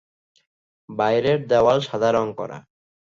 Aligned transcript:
বাইরের 0.89 1.39
দেওয়াল 1.47 1.79
সাদা 1.87 2.09
রং 2.11 2.27
করা। 2.39 2.57